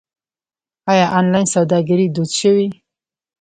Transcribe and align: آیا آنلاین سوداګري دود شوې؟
آیا 0.91 1.05
آنلاین 1.17 1.47
سوداګري 1.53 2.07
دود 2.15 2.31
شوې؟ 2.39 2.67